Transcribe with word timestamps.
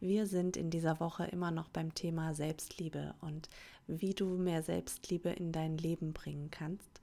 Wir 0.00 0.26
sind 0.26 0.58
in 0.58 0.68
dieser 0.68 1.00
Woche 1.00 1.24
immer 1.24 1.50
noch 1.50 1.68
beim 1.68 1.94
Thema 1.94 2.34
Selbstliebe 2.34 3.14
und 3.22 3.48
wie 3.86 4.12
du 4.12 4.36
mehr 4.36 4.62
Selbstliebe 4.62 5.30
in 5.30 5.52
dein 5.52 5.78
Leben 5.78 6.12
bringen 6.12 6.50
kannst. 6.50 7.00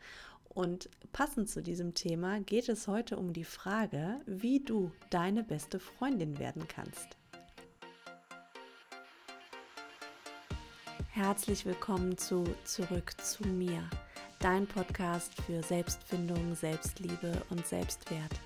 Und 0.49 0.89
passend 1.11 1.49
zu 1.49 1.63
diesem 1.63 1.95
Thema 1.95 2.39
geht 2.41 2.69
es 2.69 2.87
heute 2.87 3.17
um 3.17 3.33
die 3.33 3.45
Frage, 3.45 4.21
wie 4.27 4.59
du 4.59 4.91
deine 5.09 5.43
beste 5.43 5.79
Freundin 5.79 6.37
werden 6.37 6.67
kannst. 6.67 7.17
Herzlich 11.09 11.65
willkommen 11.65 12.15
zu 12.19 12.43
Zurück 12.63 13.19
zu 13.19 13.47
mir, 13.47 13.89
dein 14.39 14.67
Podcast 14.67 15.33
für 15.41 15.63
Selbstfindung, 15.63 16.53
Selbstliebe 16.53 17.41
und 17.49 17.65
Selbstwert. 17.65 18.39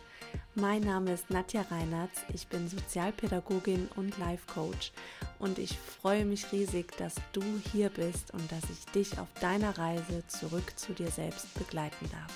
Mein 0.59 0.81
Name 0.81 1.13
ist 1.13 1.29
Nadja 1.29 1.61
Reinertz, 1.69 2.23
ich 2.33 2.47
bin 2.47 2.67
Sozialpädagogin 2.67 3.89
und 3.95 4.17
Life 4.17 4.51
Coach 4.51 4.91
und 5.37 5.59
ich 5.59 5.77
freue 5.77 6.25
mich 6.25 6.51
riesig, 6.51 6.97
dass 6.97 7.13
du 7.31 7.43
hier 7.71 7.89
bist 7.89 8.33
und 8.33 8.51
dass 8.51 8.63
ich 8.71 8.83
dich 8.91 9.19
auf 9.19 9.27
deiner 9.39 9.77
Reise 9.77 10.25
zurück 10.25 10.75
zu 10.75 10.93
dir 10.93 11.11
selbst 11.11 11.53
begleiten 11.53 12.09
darf. 12.09 12.33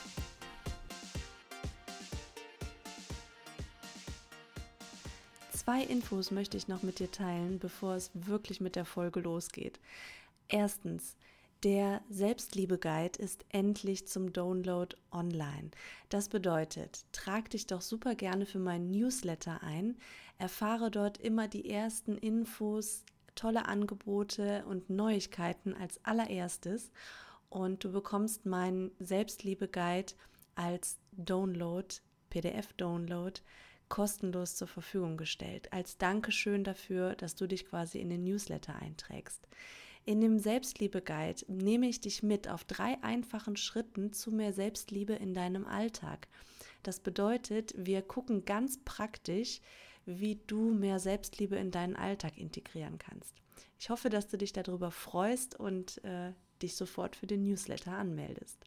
Zwei 5.51 5.81
Infos 5.81 6.29
möchte 6.29 6.57
ich 6.57 6.67
noch 6.67 6.83
mit 6.83 6.99
dir 6.99 7.09
teilen, 7.09 7.57
bevor 7.57 7.95
es 7.95 8.11
wirklich 8.13 8.61
mit 8.61 8.75
der 8.75 8.85
Folge 8.85 9.21
losgeht. 9.21 9.79
Erstens, 10.47 11.15
der 11.63 12.01
Selbstliebe-Guide 12.09 13.19
ist 13.19 13.45
endlich 13.49 14.07
zum 14.07 14.33
Download 14.33 14.95
online. 15.11 15.71
Das 16.09 16.29
bedeutet, 16.29 17.05
trag 17.11 17.49
dich 17.51 17.67
doch 17.67 17.81
super 17.81 18.15
gerne 18.15 18.45
für 18.45 18.59
meinen 18.59 18.89
Newsletter 18.89 19.61
ein, 19.61 19.97
erfahre 20.37 20.89
dort 20.89 21.19
immer 21.19 21.47
die 21.47 21.69
ersten 21.69 22.17
Infos, 22.17 23.05
tolle 23.35 23.65
Angebote 23.65 24.65
und 24.65 24.89
Neuigkeiten 24.89 25.73
als 25.73 26.03
allererstes 26.03 26.91
und 27.49 27.83
du 27.83 27.91
bekommst 27.91 28.45
meinen 28.45 28.91
Selbstliebe-Guide 28.99 30.13
als 30.55 30.97
Download, 31.11 31.87
PDF-Download 32.29 33.39
kostenlos 33.87 34.55
zur 34.55 34.67
Verfügung 34.67 35.17
gestellt, 35.17 35.71
als 35.73 35.97
Dankeschön 35.97 36.63
dafür, 36.63 37.13
dass 37.15 37.35
du 37.35 37.45
dich 37.45 37.65
quasi 37.65 37.99
in 37.99 38.09
den 38.09 38.23
Newsletter 38.23 38.75
einträgst. 38.75 39.47
In 40.05 40.19
dem 40.19 40.39
Selbstliebe-Guide 40.39 41.45
nehme 41.47 41.87
ich 41.87 42.01
dich 42.01 42.23
mit 42.23 42.47
auf 42.47 42.63
drei 42.63 43.01
einfachen 43.03 43.55
Schritten 43.55 44.13
zu 44.13 44.31
mehr 44.31 44.51
Selbstliebe 44.51 45.13
in 45.13 45.33
deinem 45.33 45.65
Alltag. 45.65 46.27
Das 46.83 46.99
bedeutet, 46.99 47.73
wir 47.77 48.01
gucken 48.01 48.45
ganz 48.45 48.79
praktisch, 48.83 49.61
wie 50.05 50.39
du 50.47 50.71
mehr 50.71 50.99
Selbstliebe 50.99 51.55
in 51.55 51.69
deinen 51.69 51.95
Alltag 51.95 52.37
integrieren 52.37 52.97
kannst. 52.97 53.35
Ich 53.79 53.89
hoffe, 53.89 54.09
dass 54.09 54.27
du 54.27 54.37
dich 54.37 54.53
darüber 54.53 54.89
freust 54.89 55.59
und 55.59 56.03
äh, 56.03 56.33
dich 56.61 56.75
sofort 56.75 57.15
für 57.15 57.27
den 57.27 57.43
Newsletter 57.43 57.91
anmeldest. 57.91 58.65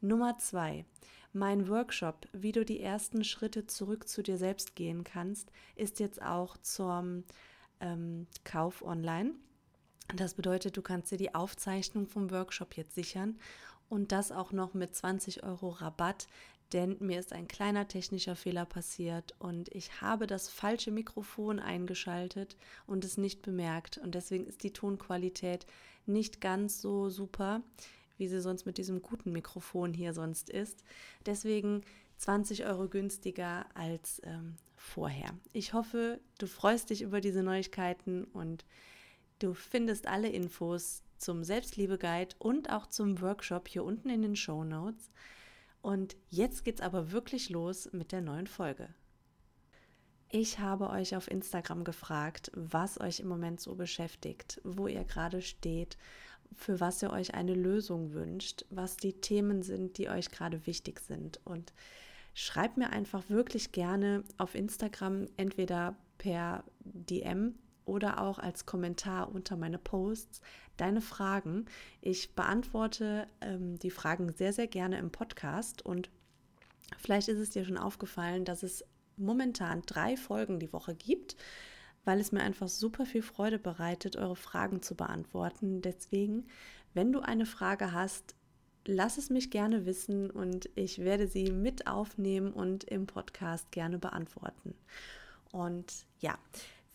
Nummer 0.00 0.38
zwei. 0.38 0.84
Mein 1.32 1.68
Workshop, 1.68 2.26
wie 2.32 2.52
du 2.52 2.64
die 2.64 2.80
ersten 2.80 3.24
Schritte 3.24 3.66
zurück 3.66 4.08
zu 4.08 4.22
dir 4.22 4.38
selbst 4.38 4.74
gehen 4.74 5.04
kannst, 5.04 5.52
ist 5.74 6.00
jetzt 6.00 6.22
auch 6.22 6.56
zum 6.58 7.24
ähm, 7.80 8.26
Kauf 8.44 8.82
online. 8.82 9.34
Das 10.14 10.34
bedeutet, 10.34 10.76
du 10.76 10.82
kannst 10.82 11.10
dir 11.10 11.18
die 11.18 11.34
Aufzeichnung 11.34 12.06
vom 12.06 12.30
Workshop 12.30 12.76
jetzt 12.76 12.94
sichern 12.94 13.38
und 13.88 14.12
das 14.12 14.32
auch 14.32 14.52
noch 14.52 14.74
mit 14.74 14.94
20 14.94 15.42
Euro 15.42 15.70
Rabatt, 15.70 16.28
denn 16.72 16.96
mir 17.00 17.18
ist 17.20 17.32
ein 17.32 17.48
kleiner 17.48 17.86
technischer 17.88 18.36
Fehler 18.36 18.64
passiert 18.64 19.34
und 19.38 19.68
ich 19.68 20.00
habe 20.00 20.26
das 20.26 20.48
falsche 20.48 20.90
Mikrofon 20.90 21.60
eingeschaltet 21.60 22.56
und 22.86 23.04
es 23.04 23.18
nicht 23.18 23.42
bemerkt 23.42 23.98
und 23.98 24.14
deswegen 24.14 24.46
ist 24.46 24.62
die 24.62 24.72
Tonqualität 24.72 25.66
nicht 26.06 26.40
ganz 26.40 26.80
so 26.80 27.08
super, 27.08 27.62
wie 28.18 28.28
sie 28.28 28.40
sonst 28.40 28.64
mit 28.64 28.78
diesem 28.78 29.02
guten 29.02 29.32
Mikrofon 29.32 29.92
hier 29.92 30.12
sonst 30.12 30.50
ist. 30.50 30.82
Deswegen 31.26 31.82
20 32.18 32.64
Euro 32.64 32.88
günstiger 32.88 33.66
als 33.74 34.22
ähm, 34.24 34.56
vorher. 34.76 35.34
Ich 35.52 35.72
hoffe, 35.72 36.20
du 36.38 36.46
freust 36.46 36.90
dich 36.90 37.02
über 37.02 37.20
diese 37.20 37.42
Neuigkeiten 37.42 38.24
und 38.24 38.64
Du 39.38 39.52
findest 39.52 40.06
alle 40.06 40.30
Infos 40.30 41.02
zum 41.18 41.44
Selbstliebe-Guide 41.44 42.36
und 42.38 42.70
auch 42.70 42.86
zum 42.86 43.20
Workshop 43.20 43.68
hier 43.68 43.84
unten 43.84 44.08
in 44.08 44.22
den 44.22 44.36
Show 44.36 44.64
Notes. 44.64 45.10
Und 45.82 46.16
jetzt 46.30 46.64
geht's 46.64 46.80
aber 46.80 47.12
wirklich 47.12 47.50
los 47.50 47.90
mit 47.92 48.12
der 48.12 48.22
neuen 48.22 48.46
Folge. 48.46 48.88
Ich 50.30 50.58
habe 50.58 50.90
euch 50.90 51.14
auf 51.14 51.30
Instagram 51.30 51.84
gefragt, 51.84 52.50
was 52.54 53.00
euch 53.00 53.20
im 53.20 53.28
Moment 53.28 53.60
so 53.60 53.74
beschäftigt, 53.74 54.60
wo 54.64 54.88
ihr 54.88 55.04
gerade 55.04 55.42
steht, 55.42 55.96
für 56.54 56.80
was 56.80 57.02
ihr 57.02 57.10
euch 57.10 57.34
eine 57.34 57.54
Lösung 57.54 58.12
wünscht, 58.12 58.64
was 58.70 58.96
die 58.96 59.20
Themen 59.20 59.62
sind, 59.62 59.98
die 59.98 60.08
euch 60.08 60.30
gerade 60.30 60.66
wichtig 60.66 61.00
sind. 61.00 61.40
Und 61.44 61.74
schreibt 62.34 62.78
mir 62.78 62.90
einfach 62.90 63.28
wirklich 63.28 63.72
gerne 63.72 64.24
auf 64.38 64.54
Instagram 64.54 65.26
entweder 65.36 65.96
per 66.18 66.64
DM 66.80 67.54
oder 67.86 68.20
auch 68.20 68.38
als 68.38 68.66
Kommentar 68.66 69.34
unter 69.34 69.56
meine 69.56 69.78
Posts 69.78 70.42
deine 70.76 71.00
Fragen. 71.00 71.64
Ich 72.02 72.34
beantworte 72.34 73.26
ähm, 73.40 73.78
die 73.78 73.90
Fragen 73.90 74.34
sehr, 74.34 74.52
sehr 74.52 74.66
gerne 74.66 74.98
im 74.98 75.10
Podcast 75.10 75.86
und 75.86 76.10
vielleicht 76.98 77.28
ist 77.28 77.38
es 77.38 77.50
dir 77.50 77.64
schon 77.64 77.78
aufgefallen, 77.78 78.44
dass 78.44 78.62
es 78.62 78.84
momentan 79.16 79.82
drei 79.86 80.16
Folgen 80.16 80.58
die 80.58 80.72
Woche 80.72 80.94
gibt, 80.94 81.36
weil 82.04 82.20
es 82.20 82.32
mir 82.32 82.42
einfach 82.42 82.68
super 82.68 83.06
viel 83.06 83.22
Freude 83.22 83.58
bereitet, 83.58 84.16
eure 84.16 84.36
Fragen 84.36 84.82
zu 84.82 84.94
beantworten. 84.94 85.80
Deswegen, 85.80 86.46
wenn 86.92 87.12
du 87.12 87.20
eine 87.20 87.46
Frage 87.46 87.92
hast, 87.92 88.34
lass 88.86 89.18
es 89.18 89.30
mich 89.30 89.50
gerne 89.50 89.86
wissen 89.86 90.30
und 90.30 90.68
ich 90.74 90.98
werde 90.98 91.26
sie 91.26 91.50
mit 91.50 91.86
aufnehmen 91.86 92.52
und 92.52 92.84
im 92.84 93.06
Podcast 93.06 93.70
gerne 93.72 93.98
beantworten. 93.98 94.74
Und 95.52 96.06
ja, 96.20 96.38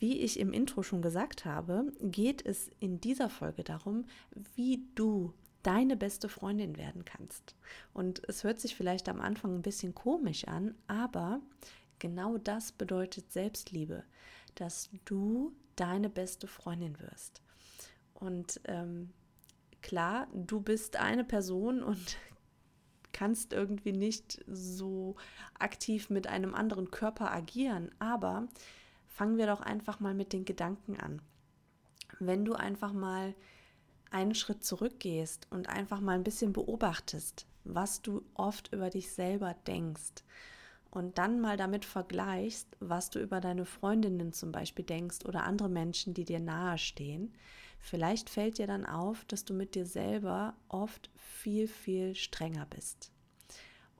wie 0.01 0.17
ich 0.17 0.39
im 0.39 0.51
Intro 0.51 0.81
schon 0.81 1.03
gesagt 1.03 1.45
habe, 1.45 1.93
geht 2.01 2.43
es 2.43 2.71
in 2.79 2.99
dieser 2.99 3.29
Folge 3.29 3.63
darum, 3.63 4.05
wie 4.55 4.83
du 4.95 5.31
deine 5.61 5.95
beste 5.95 6.27
Freundin 6.27 6.75
werden 6.75 7.05
kannst. 7.05 7.55
Und 7.93 8.27
es 8.27 8.43
hört 8.43 8.59
sich 8.59 8.75
vielleicht 8.75 9.07
am 9.09 9.21
Anfang 9.21 9.53
ein 9.53 9.61
bisschen 9.61 9.93
komisch 9.93 10.47
an, 10.47 10.73
aber 10.87 11.39
genau 11.99 12.39
das 12.39 12.71
bedeutet 12.71 13.31
Selbstliebe, 13.31 14.03
dass 14.55 14.89
du 15.05 15.55
deine 15.75 16.09
beste 16.09 16.47
Freundin 16.47 16.99
wirst. 16.99 17.43
Und 18.15 18.59
ähm, 18.65 19.11
klar, 19.83 20.27
du 20.33 20.61
bist 20.61 20.95
eine 20.95 21.23
Person 21.23 21.83
und 21.83 22.17
kannst 23.13 23.53
irgendwie 23.53 23.93
nicht 23.93 24.43
so 24.47 25.15
aktiv 25.59 26.09
mit 26.09 26.25
einem 26.25 26.55
anderen 26.55 26.89
Körper 26.89 27.31
agieren, 27.31 27.91
aber 27.99 28.47
fangen 29.11 29.37
wir 29.37 29.45
doch 29.45 29.61
einfach 29.61 29.99
mal 29.99 30.13
mit 30.13 30.33
den 30.33 30.45
Gedanken 30.45 30.97
an. 30.97 31.21
Wenn 32.19 32.45
du 32.45 32.53
einfach 32.53 32.93
mal 32.93 33.35
einen 34.09 34.35
Schritt 34.35 34.63
zurückgehst 34.63 35.47
und 35.51 35.69
einfach 35.69 35.99
mal 35.99 36.15
ein 36.15 36.23
bisschen 36.23 36.53
beobachtest, 36.53 37.45
was 37.63 38.01
du 38.01 38.23
oft 38.33 38.73
über 38.73 38.89
dich 38.89 39.11
selber 39.11 39.55
denkst 39.67 40.23
und 40.89 41.17
dann 41.17 41.39
mal 41.39 41.57
damit 41.57 41.85
vergleichst, 41.85 42.67
was 42.79 43.09
du 43.09 43.19
über 43.19 43.41
deine 43.41 43.65
Freundinnen 43.65 44.33
zum 44.33 44.51
Beispiel 44.51 44.85
denkst 44.85 45.25
oder 45.25 45.43
andere 45.43 45.69
Menschen, 45.69 46.13
die 46.13 46.25
dir 46.25 46.39
nahestehen, 46.39 47.33
vielleicht 47.79 48.29
fällt 48.29 48.57
dir 48.57 48.67
dann 48.67 48.85
auf, 48.85 49.25
dass 49.25 49.45
du 49.45 49.53
mit 49.53 49.75
dir 49.75 49.85
selber 49.85 50.55
oft 50.67 51.09
viel, 51.15 51.67
viel 51.67 52.15
strenger 52.15 52.65
bist. 52.65 53.11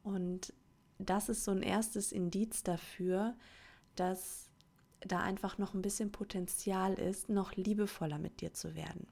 Und 0.04 0.54
das 1.00 1.30
ist 1.30 1.44
so 1.44 1.52
ein 1.52 1.64
erstes 1.64 2.12
Indiz 2.12 2.64
dafür, 2.64 3.36
dass 3.96 4.51
da 5.02 5.20
einfach 5.20 5.58
noch 5.58 5.74
ein 5.74 5.82
bisschen 5.82 6.12
Potenzial 6.12 6.94
ist, 6.94 7.30
noch 7.30 7.56
liebevoller 7.56 8.20
mit 8.20 8.42
dir 8.42 8.53
zu 8.53 8.76
werden. 8.76 9.08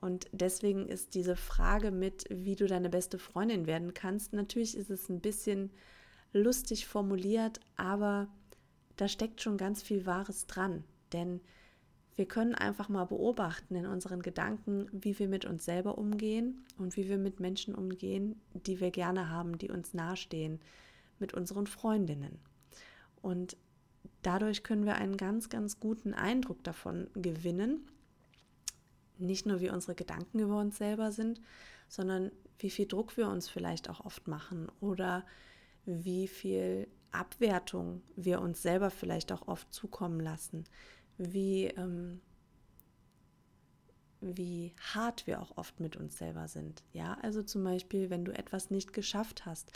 Und 0.00 0.28
deswegen 0.32 0.86
ist 0.86 1.14
diese 1.14 1.36
Frage 1.36 1.90
mit, 1.90 2.24
wie 2.30 2.54
du 2.54 2.66
deine 2.66 2.88
beste 2.88 3.18
Freundin 3.18 3.66
werden 3.66 3.94
kannst, 3.94 4.32
natürlich 4.32 4.76
ist 4.76 4.90
es 4.90 5.08
ein 5.08 5.20
bisschen 5.20 5.70
lustig 6.32 6.86
formuliert, 6.86 7.60
aber 7.76 8.28
da 8.96 9.08
steckt 9.08 9.40
schon 9.40 9.56
ganz 9.56 9.82
viel 9.82 10.06
Wahres 10.06 10.46
dran. 10.46 10.84
Denn 11.12 11.40
wir 12.16 12.26
können 12.26 12.54
einfach 12.54 12.88
mal 12.88 13.04
beobachten 13.04 13.76
in 13.76 13.86
unseren 13.86 14.22
Gedanken, 14.22 14.88
wie 14.92 15.18
wir 15.18 15.28
mit 15.28 15.44
uns 15.44 15.64
selber 15.64 15.98
umgehen 15.98 16.64
und 16.76 16.96
wie 16.96 17.08
wir 17.08 17.18
mit 17.18 17.40
Menschen 17.40 17.74
umgehen, 17.74 18.40
die 18.54 18.80
wir 18.80 18.90
gerne 18.90 19.30
haben, 19.30 19.56
die 19.58 19.70
uns 19.70 19.94
nahestehen, 19.94 20.60
mit 21.18 21.34
unseren 21.34 21.66
Freundinnen. 21.66 22.38
Und 23.22 23.56
dadurch 24.28 24.62
können 24.62 24.84
wir 24.84 24.96
einen 24.96 25.16
ganz, 25.16 25.48
ganz 25.48 25.80
guten 25.80 26.12
Eindruck 26.12 26.62
davon 26.62 27.08
gewinnen, 27.14 27.88
nicht 29.16 29.46
nur 29.46 29.60
wie 29.60 29.70
unsere 29.70 29.94
Gedanken 29.94 30.38
über 30.38 30.60
uns 30.60 30.76
selber 30.76 31.12
sind, 31.12 31.40
sondern 31.88 32.30
wie 32.58 32.68
viel 32.68 32.86
Druck 32.86 33.16
wir 33.16 33.28
uns 33.28 33.48
vielleicht 33.48 33.88
auch 33.88 34.04
oft 34.04 34.28
machen 34.28 34.70
oder 34.80 35.24
wie 35.86 36.28
viel 36.28 36.88
Abwertung 37.10 38.02
wir 38.16 38.42
uns 38.42 38.60
selber 38.60 38.90
vielleicht 38.90 39.32
auch 39.32 39.48
oft 39.48 39.72
zukommen 39.72 40.20
lassen, 40.20 40.64
wie, 41.16 41.68
ähm, 41.68 42.20
wie 44.20 44.74
hart 44.92 45.26
wir 45.26 45.40
auch 45.40 45.56
oft 45.56 45.80
mit 45.80 45.96
uns 45.96 46.18
selber 46.18 46.48
sind. 46.48 46.84
Ja, 46.92 47.16
also 47.22 47.42
zum 47.42 47.64
Beispiel, 47.64 48.10
wenn 48.10 48.26
du 48.26 48.36
etwas 48.36 48.68
nicht 48.68 48.92
geschafft 48.92 49.46
hast, 49.46 49.72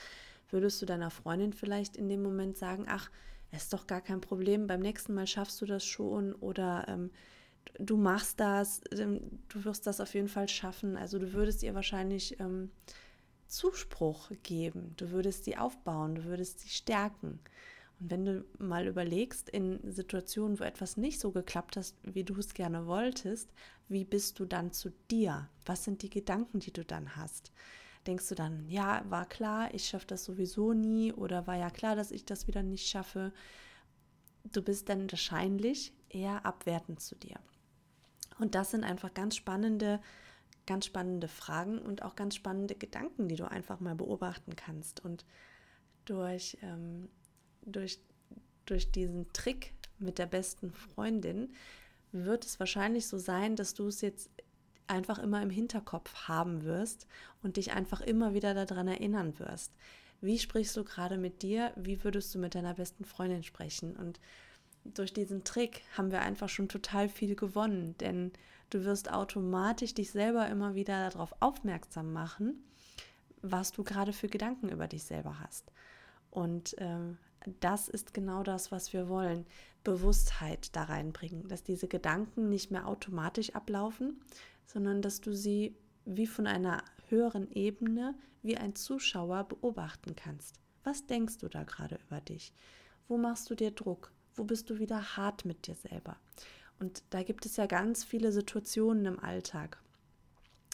würdest 0.50 0.82
du 0.82 0.86
deiner 0.86 1.10
Freundin 1.10 1.54
vielleicht 1.54 1.96
in 1.96 2.10
dem 2.10 2.22
Moment 2.22 2.58
sagen, 2.58 2.84
ach, 2.86 3.10
ist 3.52 3.72
doch 3.72 3.86
gar 3.86 4.00
kein 4.00 4.20
Problem, 4.20 4.66
beim 4.66 4.80
nächsten 4.80 5.14
Mal 5.14 5.26
schaffst 5.26 5.60
du 5.60 5.66
das 5.66 5.84
schon 5.84 6.34
oder 6.34 6.86
ähm, 6.88 7.10
du 7.78 7.96
machst 7.96 8.40
das, 8.40 8.80
ähm, 8.92 9.20
du 9.48 9.64
wirst 9.64 9.86
das 9.86 10.00
auf 10.00 10.14
jeden 10.14 10.28
Fall 10.28 10.48
schaffen. 10.48 10.96
Also 10.96 11.18
du 11.18 11.32
würdest 11.32 11.62
ihr 11.62 11.74
wahrscheinlich 11.74 12.40
ähm, 12.40 12.70
Zuspruch 13.46 14.30
geben, 14.42 14.94
du 14.96 15.10
würdest 15.10 15.44
sie 15.44 15.56
aufbauen, 15.56 16.14
du 16.14 16.24
würdest 16.24 16.60
sie 16.60 16.70
stärken. 16.70 17.38
Und 18.00 18.10
wenn 18.10 18.24
du 18.24 18.44
mal 18.58 18.86
überlegst, 18.86 19.50
in 19.50 19.78
Situationen, 19.92 20.58
wo 20.58 20.64
etwas 20.64 20.96
nicht 20.96 21.20
so 21.20 21.30
geklappt 21.30 21.76
hast, 21.76 21.96
wie 22.02 22.24
du 22.24 22.34
es 22.36 22.54
gerne 22.54 22.86
wolltest, 22.86 23.50
wie 23.88 24.04
bist 24.04 24.38
du 24.38 24.46
dann 24.46 24.72
zu 24.72 24.90
dir? 25.10 25.48
Was 25.66 25.84
sind 25.84 26.02
die 26.02 26.10
Gedanken, 26.10 26.60
die 26.60 26.72
du 26.72 26.84
dann 26.84 27.14
hast? 27.16 27.52
Denkst 28.06 28.28
du 28.28 28.34
dann, 28.34 28.68
ja, 28.68 29.04
war 29.08 29.26
klar, 29.26 29.72
ich 29.74 29.88
schaffe 29.88 30.06
das 30.06 30.24
sowieso 30.24 30.72
nie 30.72 31.12
oder 31.12 31.46
war 31.46 31.56
ja 31.56 31.70
klar, 31.70 31.94
dass 31.94 32.10
ich 32.10 32.24
das 32.24 32.46
wieder 32.46 32.62
nicht 32.62 32.88
schaffe? 32.88 33.32
Du 34.52 34.60
bist 34.60 34.88
dann 34.88 35.10
wahrscheinlich 35.10 35.92
eher 36.08 36.44
abwertend 36.44 37.00
zu 37.00 37.14
dir. 37.14 37.38
Und 38.38 38.56
das 38.56 38.72
sind 38.72 38.82
einfach 38.82 39.14
ganz 39.14 39.36
spannende, 39.36 40.00
ganz 40.66 40.86
spannende 40.86 41.28
Fragen 41.28 41.78
und 41.78 42.02
auch 42.02 42.16
ganz 42.16 42.34
spannende 42.34 42.74
Gedanken, 42.74 43.28
die 43.28 43.36
du 43.36 43.48
einfach 43.48 43.78
mal 43.78 43.94
beobachten 43.94 44.56
kannst. 44.56 45.04
Und 45.04 45.24
durch, 46.04 46.58
ähm, 46.62 47.08
durch, 47.64 48.00
durch 48.66 48.90
diesen 48.90 49.32
Trick 49.32 49.74
mit 49.98 50.18
der 50.18 50.26
besten 50.26 50.72
Freundin 50.72 51.54
wird 52.10 52.44
es 52.44 52.58
wahrscheinlich 52.58 53.06
so 53.06 53.18
sein, 53.18 53.54
dass 53.54 53.74
du 53.74 53.86
es 53.86 54.00
jetzt 54.00 54.30
einfach 54.86 55.18
immer 55.18 55.42
im 55.42 55.50
Hinterkopf 55.50 56.28
haben 56.28 56.64
wirst 56.64 57.06
und 57.42 57.56
dich 57.56 57.72
einfach 57.72 58.00
immer 58.00 58.34
wieder 58.34 58.54
daran 58.54 58.88
erinnern 58.88 59.38
wirst. 59.38 59.72
Wie 60.20 60.38
sprichst 60.38 60.76
du 60.76 60.84
gerade 60.84 61.18
mit 61.18 61.42
dir? 61.42 61.72
Wie 61.76 62.04
würdest 62.04 62.34
du 62.34 62.38
mit 62.38 62.54
deiner 62.54 62.74
besten 62.74 63.04
Freundin 63.04 63.42
sprechen? 63.42 63.96
Und 63.96 64.20
durch 64.84 65.12
diesen 65.12 65.44
Trick 65.44 65.82
haben 65.96 66.10
wir 66.10 66.22
einfach 66.22 66.48
schon 66.48 66.68
total 66.68 67.08
viel 67.08 67.34
gewonnen, 67.34 67.96
denn 67.98 68.32
du 68.70 68.84
wirst 68.84 69.12
automatisch 69.12 69.94
dich 69.94 70.10
selber 70.10 70.48
immer 70.48 70.74
wieder 70.74 71.10
darauf 71.10 71.34
aufmerksam 71.40 72.12
machen, 72.12 72.64
was 73.42 73.72
du 73.72 73.82
gerade 73.82 74.12
für 74.12 74.28
Gedanken 74.28 74.68
über 74.68 74.86
dich 74.86 75.04
selber 75.04 75.40
hast. 75.40 75.72
Und 76.30 76.78
äh, 76.78 76.98
das 77.60 77.88
ist 77.88 78.14
genau 78.14 78.42
das, 78.42 78.72
was 78.72 78.92
wir 78.92 79.08
wollen. 79.08 79.46
Bewusstheit 79.84 80.74
da 80.76 80.84
reinbringen, 80.84 81.48
dass 81.48 81.64
diese 81.64 81.88
Gedanken 81.88 82.48
nicht 82.48 82.70
mehr 82.70 82.86
automatisch 82.86 83.54
ablaufen, 83.54 84.20
sondern 84.66 85.02
dass 85.02 85.20
du 85.20 85.34
sie 85.34 85.76
wie 86.04 86.26
von 86.26 86.46
einer 86.46 86.82
höheren 87.08 87.50
Ebene, 87.52 88.14
wie 88.42 88.56
ein 88.56 88.74
Zuschauer 88.74 89.44
beobachten 89.44 90.16
kannst. 90.16 90.56
Was 90.84 91.06
denkst 91.06 91.38
du 91.38 91.48
da 91.48 91.62
gerade 91.62 91.98
über 92.06 92.20
dich? 92.20 92.52
Wo 93.08 93.16
machst 93.16 93.50
du 93.50 93.54
dir 93.54 93.70
Druck? 93.70 94.12
Wo 94.34 94.44
bist 94.44 94.70
du 94.70 94.78
wieder 94.78 95.16
hart 95.16 95.44
mit 95.44 95.66
dir 95.66 95.74
selber? 95.74 96.16
Und 96.80 97.04
da 97.10 97.22
gibt 97.22 97.46
es 97.46 97.56
ja 97.56 97.66
ganz 97.66 98.02
viele 98.02 98.32
Situationen 98.32 99.06
im 99.06 99.20
Alltag. 99.20 99.80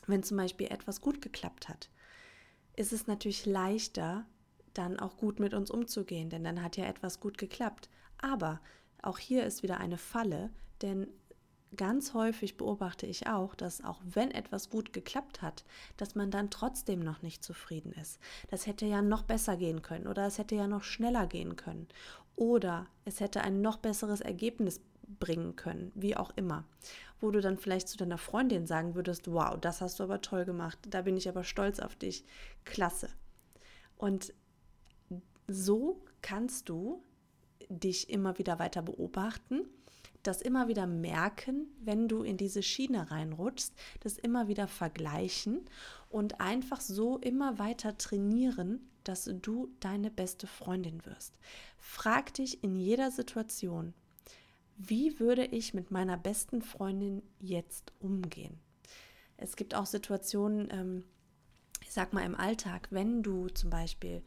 Wenn 0.06 0.22
zum 0.22 0.38
Beispiel 0.38 0.68
etwas 0.68 1.02
gut 1.02 1.20
geklappt 1.20 1.68
hat, 1.68 1.90
ist 2.76 2.92
es 2.92 3.06
natürlich 3.06 3.44
leichter, 3.44 4.24
dann 4.72 4.98
auch 4.98 5.16
gut 5.16 5.40
mit 5.40 5.52
uns 5.52 5.70
umzugehen, 5.70 6.30
denn 6.30 6.44
dann 6.44 6.62
hat 6.62 6.76
ja 6.76 6.86
etwas 6.86 7.20
gut 7.20 7.36
geklappt. 7.36 7.90
Aber 8.16 8.60
auch 9.02 9.18
hier 9.18 9.44
ist 9.44 9.62
wieder 9.62 9.80
eine 9.80 9.98
Falle, 9.98 10.50
denn 10.80 11.08
ganz 11.76 12.14
häufig 12.14 12.56
beobachte 12.56 13.06
ich 13.06 13.26
auch, 13.26 13.54
dass 13.54 13.84
auch 13.84 14.00
wenn 14.04 14.30
etwas 14.30 14.70
gut 14.70 14.92
geklappt 14.92 15.42
hat, 15.42 15.64
dass 15.96 16.14
man 16.14 16.30
dann 16.30 16.50
trotzdem 16.50 17.00
noch 17.00 17.22
nicht 17.22 17.44
zufrieden 17.44 17.92
ist. 17.92 18.18
Das 18.50 18.66
hätte 18.66 18.86
ja 18.86 19.02
noch 19.02 19.22
besser 19.22 19.56
gehen 19.56 19.82
können 19.82 20.06
oder 20.06 20.26
es 20.26 20.38
hätte 20.38 20.54
ja 20.54 20.66
noch 20.66 20.82
schneller 20.82 21.26
gehen 21.26 21.56
können 21.56 21.88
oder 22.36 22.86
es 23.04 23.20
hätte 23.20 23.42
ein 23.42 23.60
noch 23.60 23.78
besseres 23.78 24.20
Ergebnis 24.20 24.80
bringen 25.18 25.56
können, 25.56 25.92
wie 25.94 26.16
auch 26.16 26.30
immer. 26.36 26.64
Wo 27.20 27.30
du 27.30 27.40
dann 27.40 27.58
vielleicht 27.58 27.88
zu 27.88 27.96
deiner 27.96 28.18
Freundin 28.18 28.66
sagen 28.66 28.94
würdest, 28.94 29.30
wow, 29.30 29.58
das 29.60 29.80
hast 29.80 29.98
du 29.98 30.04
aber 30.04 30.20
toll 30.20 30.44
gemacht, 30.44 30.78
da 30.88 31.02
bin 31.02 31.16
ich 31.16 31.28
aber 31.28 31.44
stolz 31.44 31.80
auf 31.80 31.96
dich, 31.96 32.24
klasse. 32.64 33.08
Und 33.96 34.32
so 35.48 36.04
kannst 36.22 36.68
du 36.68 37.02
dich 37.68 38.10
immer 38.10 38.38
wieder 38.38 38.58
weiter 38.58 38.82
beobachten 38.82 39.68
das 40.22 40.42
immer 40.42 40.68
wieder 40.68 40.86
merken, 40.86 41.68
wenn 41.80 42.08
du 42.08 42.22
in 42.22 42.36
diese 42.36 42.62
Schiene 42.62 43.10
reinrutschst, 43.10 43.72
das 44.00 44.18
immer 44.18 44.48
wieder 44.48 44.68
vergleichen 44.68 45.60
und 46.10 46.40
einfach 46.40 46.80
so 46.80 47.18
immer 47.18 47.58
weiter 47.58 47.96
trainieren, 47.98 48.80
dass 49.04 49.30
du 49.40 49.70
deine 49.80 50.10
beste 50.10 50.46
Freundin 50.46 51.04
wirst. 51.06 51.38
Frag 51.78 52.34
dich 52.34 52.62
in 52.62 52.76
jeder 52.76 53.10
Situation, 53.10 53.94
wie 54.76 55.18
würde 55.18 55.44
ich 55.44 55.74
mit 55.74 55.90
meiner 55.90 56.16
besten 56.16 56.62
Freundin 56.62 57.22
jetzt 57.40 57.92
umgehen? 57.98 58.60
Es 59.36 59.56
gibt 59.56 59.74
auch 59.74 59.86
Situationen, 59.86 60.68
ähm, 60.70 61.04
ich 61.80 61.92
sag 61.92 62.12
mal 62.12 62.24
im 62.24 62.34
Alltag, 62.34 62.88
wenn 62.90 63.22
du 63.22 63.48
zum 63.48 63.70
Beispiel 63.70 64.22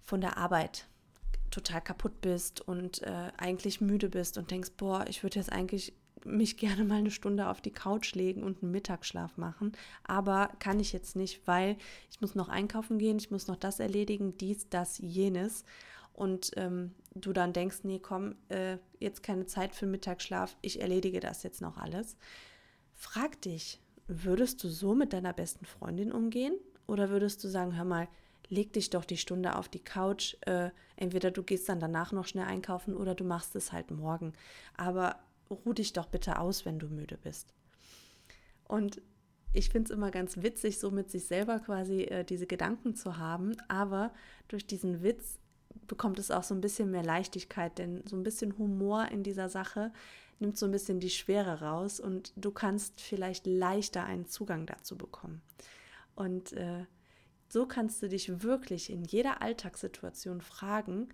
von 0.00 0.20
der 0.20 0.36
Arbeit 0.36 0.86
total 1.52 1.80
kaputt 1.80 2.20
bist 2.20 2.60
und 2.60 3.02
äh, 3.02 3.30
eigentlich 3.36 3.80
müde 3.80 4.08
bist 4.08 4.38
und 4.38 4.50
denkst, 4.50 4.72
boah, 4.76 5.04
ich 5.08 5.22
würde 5.22 5.38
jetzt 5.38 5.52
eigentlich 5.52 5.92
mich 6.24 6.56
gerne 6.56 6.84
mal 6.84 6.98
eine 6.98 7.10
Stunde 7.10 7.48
auf 7.48 7.60
die 7.60 7.72
Couch 7.72 8.14
legen 8.14 8.42
und 8.42 8.62
einen 8.62 8.72
Mittagsschlaf 8.72 9.36
machen, 9.36 9.72
aber 10.04 10.50
kann 10.58 10.80
ich 10.80 10.92
jetzt 10.92 11.16
nicht, 11.16 11.46
weil 11.46 11.76
ich 12.10 12.20
muss 12.20 12.34
noch 12.34 12.48
einkaufen 12.48 12.98
gehen, 12.98 13.18
ich 13.18 13.30
muss 13.30 13.46
noch 13.46 13.56
das 13.56 13.78
erledigen, 13.80 14.36
dies, 14.38 14.68
das, 14.68 14.98
jenes 14.98 15.64
und 16.12 16.50
ähm, 16.56 16.92
du 17.14 17.32
dann 17.32 17.52
denkst, 17.52 17.80
nee, 17.84 17.98
komm, 17.98 18.34
äh, 18.48 18.78
jetzt 18.98 19.22
keine 19.22 19.46
Zeit 19.46 19.74
für 19.74 19.86
Mittagsschlaf, 19.86 20.56
ich 20.62 20.80
erledige 20.80 21.20
das 21.20 21.42
jetzt 21.42 21.60
noch 21.60 21.76
alles. 21.76 22.16
Frag 22.94 23.40
dich, 23.42 23.80
würdest 24.06 24.62
du 24.62 24.68
so 24.68 24.94
mit 24.94 25.12
deiner 25.12 25.32
besten 25.32 25.64
Freundin 25.64 26.12
umgehen 26.12 26.54
oder 26.86 27.10
würdest 27.10 27.42
du 27.42 27.48
sagen, 27.48 27.76
hör 27.76 27.84
mal, 27.84 28.08
leg 28.52 28.72
dich 28.74 28.90
doch 28.90 29.06
die 29.06 29.16
Stunde 29.16 29.56
auf 29.56 29.68
die 29.68 29.82
Couch. 29.82 30.36
Äh, 30.42 30.70
entweder 30.96 31.30
du 31.30 31.42
gehst 31.42 31.68
dann 31.68 31.80
danach 31.80 32.12
noch 32.12 32.26
schnell 32.26 32.44
einkaufen 32.44 32.94
oder 32.94 33.14
du 33.14 33.24
machst 33.24 33.56
es 33.56 33.72
halt 33.72 33.90
morgen. 33.90 34.34
Aber 34.76 35.18
ruh 35.50 35.72
dich 35.72 35.94
doch 35.94 36.06
bitte 36.06 36.38
aus, 36.38 36.66
wenn 36.66 36.78
du 36.78 36.86
müde 36.88 37.16
bist. 37.16 37.54
Und 38.68 39.00
ich 39.54 39.70
finde 39.70 39.90
es 39.90 39.96
immer 39.96 40.10
ganz 40.10 40.42
witzig, 40.42 40.78
so 40.78 40.90
mit 40.90 41.10
sich 41.10 41.24
selber 41.24 41.60
quasi 41.60 42.02
äh, 42.02 42.24
diese 42.24 42.46
Gedanken 42.46 42.94
zu 42.94 43.16
haben. 43.16 43.56
Aber 43.68 44.12
durch 44.48 44.66
diesen 44.66 45.02
Witz 45.02 45.38
bekommt 45.86 46.18
es 46.18 46.30
auch 46.30 46.42
so 46.42 46.54
ein 46.54 46.60
bisschen 46.60 46.90
mehr 46.90 47.04
Leichtigkeit, 47.04 47.78
denn 47.78 48.02
so 48.06 48.16
ein 48.16 48.22
bisschen 48.22 48.58
Humor 48.58 49.08
in 49.10 49.22
dieser 49.22 49.48
Sache 49.48 49.92
nimmt 50.40 50.58
so 50.58 50.66
ein 50.66 50.72
bisschen 50.72 51.00
die 51.00 51.10
Schwere 51.10 51.60
raus 51.62 52.00
und 52.00 52.34
du 52.36 52.50
kannst 52.50 53.00
vielleicht 53.00 53.46
leichter 53.46 54.04
einen 54.04 54.26
Zugang 54.26 54.66
dazu 54.66 54.98
bekommen. 54.98 55.40
Und 56.14 56.52
äh, 56.52 56.84
so 57.52 57.66
kannst 57.66 58.02
du 58.02 58.08
dich 58.08 58.42
wirklich 58.42 58.88
in 58.88 59.04
jeder 59.04 59.42
Alltagssituation 59.42 60.40
fragen, 60.40 61.10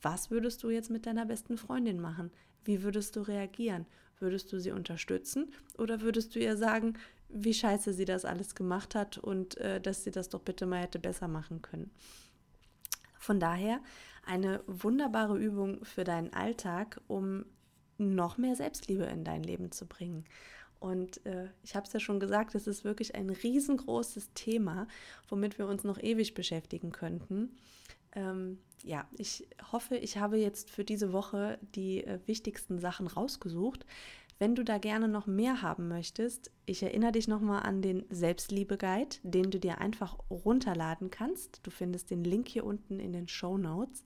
was 0.00 0.30
würdest 0.30 0.62
du 0.62 0.70
jetzt 0.70 0.88
mit 0.88 1.04
deiner 1.04 1.26
besten 1.26 1.58
Freundin 1.58 2.00
machen? 2.00 2.30
Wie 2.64 2.82
würdest 2.82 3.16
du 3.16 3.20
reagieren? 3.20 3.84
Würdest 4.18 4.50
du 4.50 4.58
sie 4.60 4.70
unterstützen 4.70 5.52
oder 5.76 6.00
würdest 6.00 6.34
du 6.34 6.38
ihr 6.38 6.56
sagen, 6.56 6.94
wie 7.28 7.52
scheiße 7.52 7.92
sie 7.92 8.06
das 8.06 8.24
alles 8.24 8.54
gemacht 8.54 8.94
hat 8.94 9.18
und 9.18 9.58
äh, 9.58 9.78
dass 9.78 10.04
sie 10.04 10.10
das 10.10 10.30
doch 10.30 10.40
bitte 10.40 10.64
mal 10.64 10.80
hätte 10.80 10.98
besser 10.98 11.28
machen 11.28 11.60
können? 11.60 11.90
Von 13.18 13.38
daher 13.38 13.82
eine 14.24 14.62
wunderbare 14.66 15.36
Übung 15.36 15.84
für 15.84 16.04
deinen 16.04 16.32
Alltag, 16.32 16.98
um 17.08 17.44
noch 17.98 18.38
mehr 18.38 18.56
Selbstliebe 18.56 19.04
in 19.04 19.22
dein 19.22 19.42
Leben 19.42 19.70
zu 19.70 19.84
bringen. 19.84 20.24
Und 20.80 21.24
äh, 21.26 21.48
ich 21.62 21.74
habe 21.74 21.86
es 21.86 21.92
ja 21.92 22.00
schon 22.00 22.20
gesagt, 22.20 22.54
es 22.54 22.66
ist 22.66 22.84
wirklich 22.84 23.14
ein 23.14 23.30
riesengroßes 23.30 24.32
Thema, 24.34 24.86
womit 25.28 25.58
wir 25.58 25.66
uns 25.66 25.84
noch 25.84 26.00
ewig 26.00 26.34
beschäftigen 26.34 26.92
könnten. 26.92 27.56
Ähm, 28.12 28.58
ja, 28.84 29.06
ich 29.16 29.48
hoffe, 29.72 29.96
ich 29.96 30.18
habe 30.18 30.38
jetzt 30.38 30.70
für 30.70 30.84
diese 30.84 31.12
Woche 31.12 31.58
die 31.74 32.04
äh, 32.04 32.20
wichtigsten 32.26 32.78
Sachen 32.78 33.06
rausgesucht. 33.06 33.84
Wenn 34.38 34.54
du 34.54 34.62
da 34.62 34.78
gerne 34.78 35.08
noch 35.08 35.26
mehr 35.26 35.62
haben 35.62 35.88
möchtest, 35.88 36.52
ich 36.64 36.82
erinnere 36.84 37.10
dich 37.12 37.26
nochmal 37.26 37.64
an 37.64 37.82
den 37.82 38.04
Selbstliebe-Guide, 38.08 39.16
den 39.24 39.50
du 39.50 39.58
dir 39.58 39.78
einfach 39.78 40.16
runterladen 40.30 41.10
kannst. 41.10 41.60
Du 41.64 41.72
findest 41.72 42.10
den 42.10 42.22
Link 42.22 42.46
hier 42.48 42.64
unten 42.64 43.00
in 43.00 43.12
den 43.12 43.26
Show 43.26 43.58
Notes. 43.58 44.04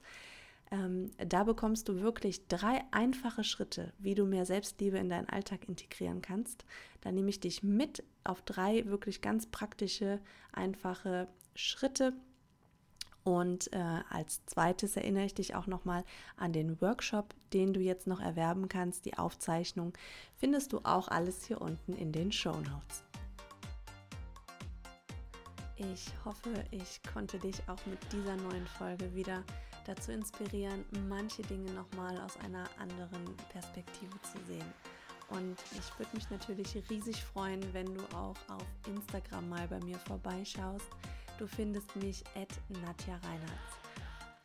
Ähm, 0.73 1.11
da 1.19 1.45
bekommst 1.45 1.89
du 1.89 2.01
wirklich 2.01 2.49
drei 2.49 2.83
einfache 2.93 3.45
Schritte, 3.45 3.93
wie 3.99 4.15
du 4.15 4.25
mehr 4.25 4.47
Selbstliebe 4.47 4.97
in 4.97 5.11
deinen 5.11 5.29
Alltag 5.29 5.69
integrieren 5.69 6.23
kannst. 6.23 6.65
Da 7.03 7.13
nehme 7.13 7.29
ich 7.29 7.41
dich 7.41 7.63
mit 7.63 8.03
auf 8.25 8.41
drei 8.41 8.87
wirklich 8.87 9.21
ganz 9.21 9.47
praktische, 9.47 10.19
einfache 10.51 11.29
Schritte. 11.55 12.15
Und 13.23 13.73
äh, 13.73 14.01
als 14.09 14.45
zweites 14.47 14.97
erinnere 14.97 15.27
ich 15.27 15.35
dich 15.35 15.55
auch 15.55 15.67
nochmal 15.67 16.05
an 16.37 16.55
den 16.55 16.81
Workshop, 16.81 17.35
den 17.53 17.75
du 17.75 17.81
jetzt 17.81 18.07
noch 18.07 18.21
erwerben 18.21 18.69
kannst. 18.69 19.05
Die 19.05 19.19
Aufzeichnung 19.19 19.93
findest 20.39 20.73
du 20.73 20.81
auch 20.85 21.09
alles 21.09 21.45
hier 21.45 21.61
unten 21.61 21.93
in 21.93 22.13
den 22.13 22.33
Show 22.33 22.57
Notes. 22.57 23.05
Ich 25.77 26.13
hoffe, 26.25 26.65
ich 26.71 27.01
konnte 27.13 27.39
dich 27.39 27.57
auch 27.69 27.85
mit 27.87 27.99
dieser 28.13 28.37
neuen 28.37 28.67
Folge 28.67 29.15
wieder 29.15 29.43
dazu 29.87 30.13
inspirieren, 30.13 30.85
manche 31.09 31.43
Dinge 31.43 31.71
nochmal 31.73 32.21
aus 32.21 32.37
einer 32.39 32.69
anderen 32.79 33.37
Perspektive 33.51 34.21
zu 34.23 34.39
sehen. 34.47 34.73
Und 35.31 35.57
ich 35.73 35.99
würde 35.99 36.15
mich 36.15 36.29
natürlich 36.31 36.77
riesig 36.91 37.25
freuen, 37.25 37.63
wenn 37.73 37.95
du 37.95 38.03
auch 38.15 38.37
auf 38.49 38.67
Instagram 38.87 39.49
mal 39.49 39.67
bei 39.67 39.81
mir 39.81 39.99
vorbeischaust. 39.99 40.87
Du 41.39 41.47
findest 41.47 41.95
mich 41.97 42.23
at 42.37 42.51
Nadja 42.83 43.15
Reinhardt. 43.15 43.83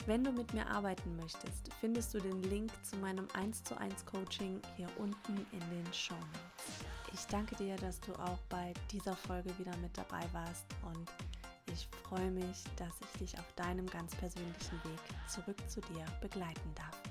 Wenn 0.06 0.24
du 0.24 0.32
mit 0.32 0.54
mir 0.54 0.66
arbeiten 0.68 1.18
möchtest, 1.18 1.74
findest 1.82 2.14
du 2.14 2.20
den 2.20 2.42
Link 2.44 2.72
zu 2.84 2.96
meinem 2.96 3.28
1 3.34 3.66
zu 3.66 3.78
1 3.78 4.06
Coaching 4.06 4.62
hier 4.78 4.88
unten 4.98 5.46
in 5.52 5.60
den 5.60 5.94
Show 5.94 6.16
Notes. 6.16 6.87
Ich 7.14 7.26
danke 7.28 7.56
dir, 7.56 7.76
dass 7.78 8.00
du 8.02 8.14
auch 8.14 8.40
bei 8.50 8.74
dieser 8.92 9.16
Folge 9.16 9.58
wieder 9.58 9.76
mit 9.78 9.98
dabei 9.98 10.24
warst 10.34 10.66
und 10.84 11.10
ich 11.74 11.88
freue 12.04 12.32
mich, 12.32 12.64
dass 12.78 12.94
ich 13.02 13.20
dich 13.20 13.40
auf 13.40 13.54
deinem 13.56 13.88
ganz 13.88 14.16
persönlichen 14.16 14.84
Weg 14.84 15.00
zurück 15.28 15.58
zu 15.70 15.82
dir 15.82 16.06
begleiten 16.22 16.74
darf. 16.76 17.07